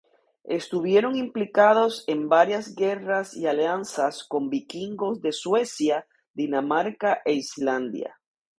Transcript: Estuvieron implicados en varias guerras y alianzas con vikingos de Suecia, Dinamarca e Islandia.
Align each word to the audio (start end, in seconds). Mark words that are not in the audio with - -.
Estuvieron 0.49 1.15
implicados 1.15 2.05
en 2.07 2.27
varias 2.27 2.73
guerras 2.73 3.35
y 3.35 3.45
alianzas 3.45 4.23
con 4.23 4.49
vikingos 4.49 5.21
de 5.21 5.31
Suecia, 5.31 6.07
Dinamarca 6.33 7.21
e 7.23 7.33
Islandia. 7.33 8.19